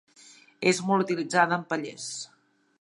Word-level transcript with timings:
És 0.71 0.79
molt 0.87 1.05
utilitzada 1.05 1.61
en 1.61 1.69
pallers. 1.75 2.11